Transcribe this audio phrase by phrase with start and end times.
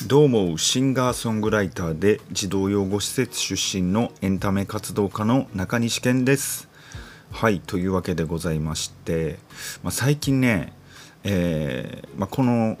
[0.00, 6.68] どうもシンガーソングライターで児童養護施設出身のエンタメ活動家の中西健です。
[7.30, 9.38] はいというわけでございまして、
[9.84, 10.72] まあ、最近ね、
[11.22, 12.78] えーまあ、この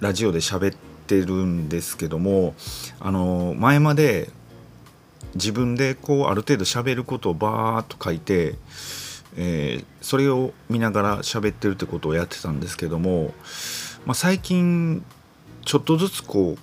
[0.00, 0.76] ラジオで喋っ
[1.06, 2.54] てるんですけども
[2.98, 4.28] あの前まで
[5.34, 8.56] 自分でこうある程度喋ることをバーッと書いて、
[9.36, 13.34] えーそれを見ながら喋ってるってことをやってたんですけども、
[14.04, 15.04] まあ、最近
[15.64, 16.58] ちょっとずつこう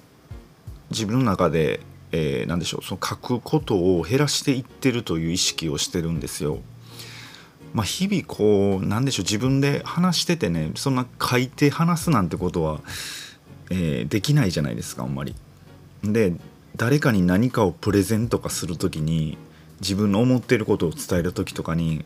[0.90, 6.60] 自分の中で、えー、なんでしょうその書くことを減らしていってるという意識をしてるんですよ。
[7.74, 12.82] まあ、日々こうなんでしょう自分で話しててねそんな書いて話すなんてことは、
[13.70, 15.36] えーできないじゃないですかあんまり。
[16.04, 16.34] で
[16.76, 19.38] 誰かに何かをプレゼントかする時に
[19.82, 22.04] 自分の思ってることを伝える時とかに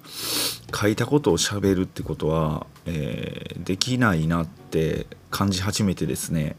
[0.76, 6.56] 書いたことをしゃべるってことは、えーできないなって感じ始めてですね、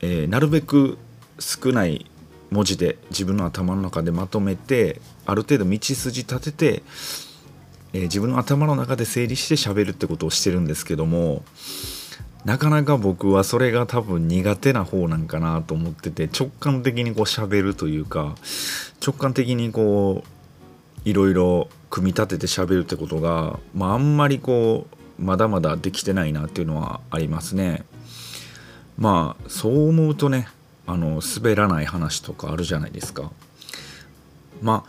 [0.00, 0.98] えーなるべく
[1.38, 2.06] 少ない
[2.50, 6.82] 文字で自分の頭の中でまとめてある程度道筋立てて、
[7.92, 11.42] えー自分の頭の中で整理して喋るってことをしてるんですけども
[12.44, 18.34] なかなか僕はそれが多分苦手な方なんかなと思ってて直感的にこう喋るというか
[19.04, 27.84] 直感的にこういろいろ組み立てて喋るってことが、まあ、あんまりこうまだまだできてないなっていうのはありますね。
[28.98, 30.48] まあそう思うとね
[30.86, 33.30] あの滑らない話とかあるじゃないですか。
[34.60, 34.84] ま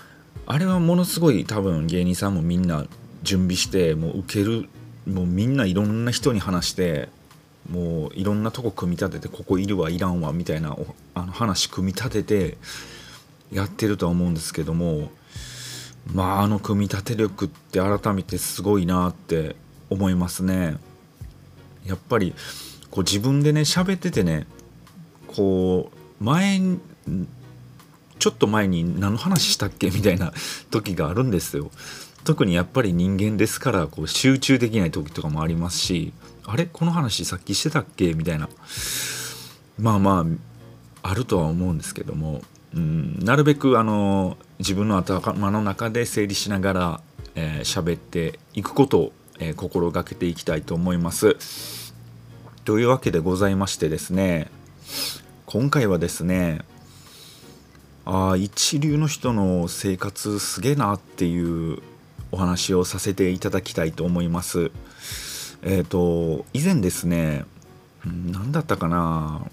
[0.45, 2.85] ああれはものすごい多分芸人さんもみんな
[3.21, 4.67] 準備してもう受ける
[5.05, 7.09] もうみんないろんな人に話して
[7.69, 10.77] もういろんなとこ組み立ててここいるわいらんわみたいな
[11.13, 12.57] あの話組み立てて
[13.51, 15.11] やってるとは思うんですけども
[16.11, 19.55] まああの組み立て力って改めてすごいなって
[19.89, 20.77] 思いますね。
[21.85, 22.33] やっぱり
[22.89, 24.47] こう自分でね喋っててね
[25.27, 26.59] こう前
[28.19, 30.33] ちょっと前に何の話したっけみたいな
[30.71, 31.71] 時があるんですよ。
[32.23, 36.13] 特にやっぱり人間ですからこう集中できない時とかもありますし
[36.45, 36.65] あれ？
[36.65, 38.13] この話さっきしてたっけ？
[38.13, 38.49] みたいな。
[39.79, 40.25] まあま
[41.01, 42.41] ああるとは思うんですけども、
[42.75, 47.01] うん、なるべくあの自分の頭の中で整理しながら喋、
[47.35, 51.35] えー喋っていくことを、えー心がけていきたいと思います。
[52.65, 54.49] というわけでございましてですね。
[55.45, 56.61] 今回はですね
[58.05, 61.81] あ一流の人の生活すげえなっていう
[62.31, 64.71] お話をさせていただきたいと思います。
[65.63, 67.45] えっ、と以前ですね
[68.05, 69.45] 何だったかな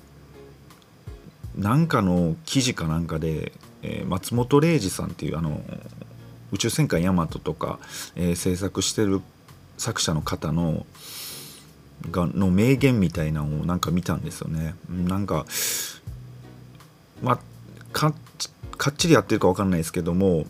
[1.57, 5.61] なんかの記事かなんかで、えー松本零士さんっていうあの
[6.53, 7.79] 宇宙戦艦ヤマトとか、
[8.17, 9.21] えー制作してる
[9.79, 10.85] 作者の方の
[12.11, 14.75] がの名言みたいなのをなんか見たんですよね。
[14.89, 15.47] なんか
[17.23, 17.39] まあ
[17.93, 18.15] か
[18.77, 20.47] かっちりやってるか分かんないですけども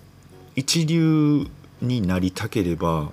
[0.54, 1.48] 一流
[1.82, 3.10] になりたければ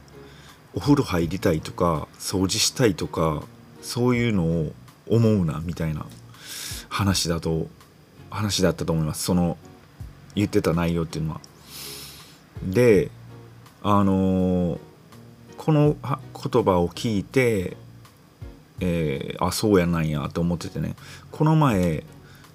[0.78, 3.42] お風呂入りたいとか掃除したいとか
[3.82, 4.74] そういうのを
[5.10, 6.06] 思うなみたいな
[6.88, 7.66] 話だと
[8.30, 9.24] 話だったと思います。
[9.24, 9.58] その
[10.36, 11.42] 言ってた内容っていうのは。
[12.64, 13.10] で
[13.82, 14.80] あのー
[15.58, 17.76] この言葉を聞いて、
[18.80, 20.96] えーあそうやなんやと思っててね。
[21.32, 22.04] この前、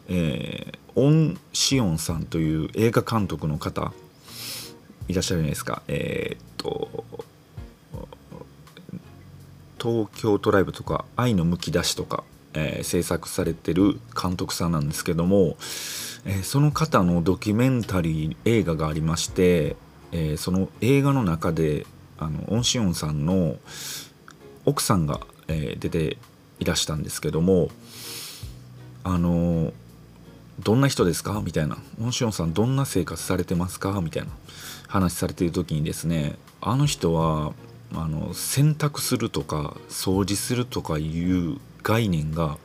[0.09, 3.93] えーオン・シオンさんという映画監督の方
[5.09, 5.83] いらっしゃるじゃないですか。
[5.89, 7.05] えーっと
[9.83, 12.23] 東京トライブとか愛のむき出しとか、
[12.55, 15.57] えー制作されてる監督さんなんですけども、
[16.25, 19.77] えーその方のドキュメンタリー映画がありまして、
[20.13, 21.87] えーその映画の中で
[22.19, 23.57] あのオンシオンさんの
[24.65, 26.19] 奥さんが、え出て
[26.61, 27.69] いらしたんですけども
[29.03, 29.73] あの
[30.61, 31.43] どんな人ですか？
[31.45, 34.29] みたいな「オンシオンさんどんな生活されてますか?」みたいな
[34.87, 37.53] 話されてる時にですねあの人は
[37.95, 42.59] あの洗濯するとか掃除するとかいう概念がも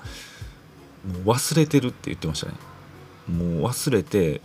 [1.25, 2.53] う忘れてるって言ってましたね。
[3.27, 4.41] もう忘れて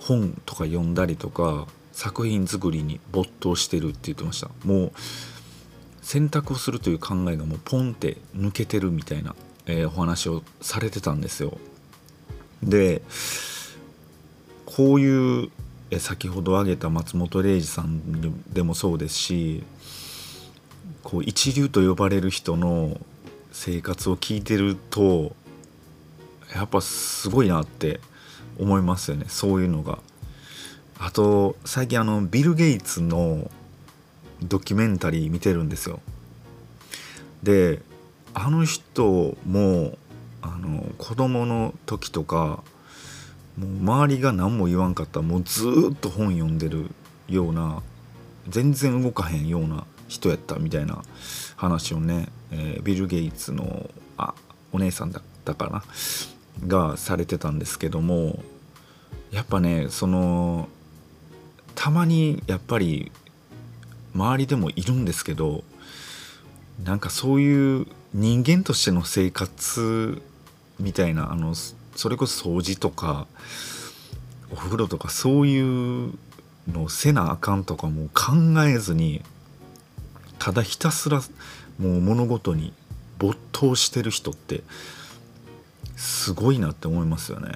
[0.00, 4.92] 本とか読んだりとか作品作りに没頭してるって言ってましたもう
[6.02, 9.34] 選択をするという考えがもうポンって抜けてるみたいな、
[9.66, 11.58] えーお話をされてたんですよ
[12.62, 13.02] で
[14.66, 15.50] こういう
[15.98, 19.62] 先ほど挙げた松本零士さんでもそうですし
[21.02, 23.00] こう一流と呼ばれる人の
[23.52, 25.34] 生活を聞いてると
[26.54, 28.00] やっぱすごいなって
[28.58, 29.98] 思いますよねそういうのが。
[30.98, 33.50] あと最近あのビル・ゲイツの
[34.42, 36.00] ドキュメンタリー見てるんですよ。
[37.42, 37.82] で
[38.34, 39.98] あの人も
[40.42, 42.62] あの子供の時とか
[43.56, 46.90] もう周りが何も言わんかったもうずっと本読んでる
[47.28, 47.82] ような
[48.48, 51.02] 全然動かへんような人やったみたいな
[51.56, 54.34] 話をね、えービル・ゲイツのあ
[54.72, 55.82] お姉さんだったかな
[56.66, 58.38] がされてたんですけども
[59.30, 60.68] やっぱねその
[61.74, 63.10] たまにやっぱり
[64.14, 65.64] 周りでもいるんですけど
[66.82, 70.22] なんかそういう人間としての生活
[70.78, 71.54] みたいなあの
[71.96, 73.26] それこそ掃除とか
[74.52, 76.12] お風呂とかそういう
[76.70, 78.32] のせなあかんとかも考
[78.66, 79.22] えずに
[80.38, 81.20] ただひたすら
[81.78, 82.72] もう物事に
[83.18, 84.62] 没頭してる人って
[85.96, 87.52] すごいなって思いますよね。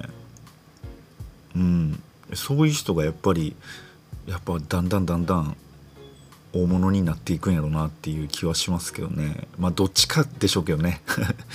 [1.55, 2.03] うん、
[2.33, 3.55] そういう人がやっぱり
[4.27, 5.57] やっぱだんだんだんだん
[6.53, 9.47] 大物になっていくんやろうなっていう気はしますけどね。
[9.59, 11.03] まあどっちかでしょうけどね。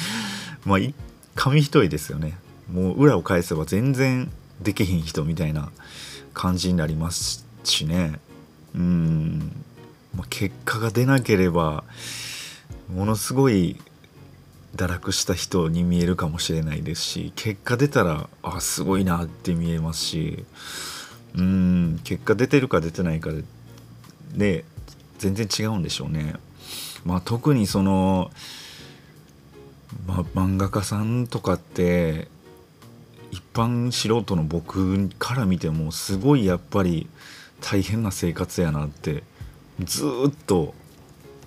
[0.66, 0.80] まあ
[1.36, 2.38] 紙一重ですよね。
[2.72, 4.32] もう裏を返せば全然
[4.62, 5.72] できひん人みたいな
[6.34, 8.20] 感じになりますしね。
[8.76, 9.52] うん、
[10.16, 11.84] まあ、結果が出なければ
[12.94, 13.78] ものすごい
[14.76, 20.44] 堕落した人に見えるかもしれないですし結果出たらあすごいなって見えますし
[21.38, 22.00] うん。
[22.04, 23.44] 結果出てるか出てないかで
[24.36, 24.66] で
[25.18, 26.34] 全然違うんでしょうね。
[27.06, 28.32] まあ、特にその、
[30.08, 32.28] まあ、漫画家さんとかって
[33.36, 37.10] 一般素人の僕から見てもすごいやっぱり
[37.60, 39.24] 大変な生活やなって
[39.84, 40.74] ずっと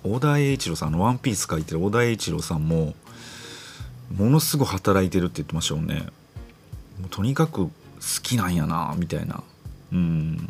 [0.03, 2.93] 小田栄一郎さんあの「ワンピース書いてる小田栄一郎さんも
[4.15, 6.07] ものすごい働いてるって言ってましたよね。
[6.99, 7.71] もうとにかく好
[8.21, 9.43] きなんやなみたいな。
[9.91, 10.49] うん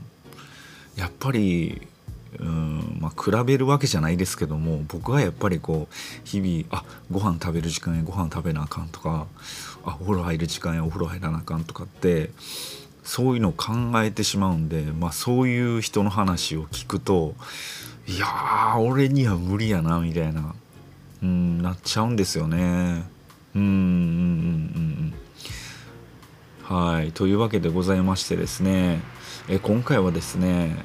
[0.98, 1.88] やっぱり
[2.38, 9.26] うんまあ比べるわけじゃないですけども僕はやっぱりこう日々あご飯食べる時間やご飯食べなあかんとか
[9.84, 12.30] あお風呂入る時間やお風呂入らなあかんとかって
[13.04, 13.74] そういうのを考
[14.04, 17.34] えてしまうんで、まあ、そういう人の話を聞くと
[18.08, 20.54] いやー俺には無理やなみたいな
[21.24, 23.04] うんなっちゃうんですよね。
[23.56, 23.74] うんうんうん
[24.76, 25.14] うん
[26.70, 29.02] うんはいというわけでございましてですね
[29.48, 30.76] え今回はですね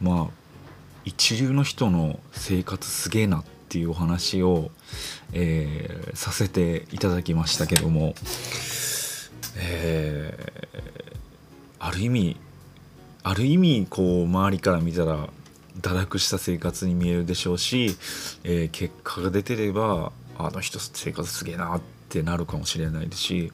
[0.00, 0.34] まあ
[1.04, 4.70] 一流の人の生活すげえなっていうお話を、
[5.32, 8.14] えーさせていただきましたけども、
[9.56, 10.78] えー
[11.80, 12.36] ある意味
[13.22, 15.28] ある意味こう周りから見たら
[15.80, 17.96] 堕落した生活に見えるでしょうし、
[18.42, 23.52] えー結果が出てればあの人生活すげえなってなるかもしれないですし、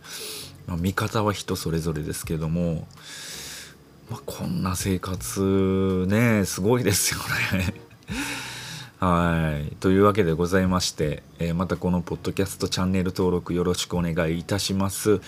[0.67, 2.87] まあ、見方は人それぞれですけども、
[4.11, 7.21] まあ、こんな生活ねすごいですよ
[7.59, 7.75] ね。
[9.01, 15.21] はいというわけでございまして、えーまたこのポッドキャストチャンネル登録よろしくお願いいたします。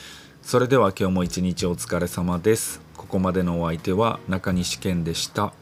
[0.43, 2.81] それでは今日も一日お疲れ様です。
[2.97, 5.53] ここまでのお相手は中西健でした。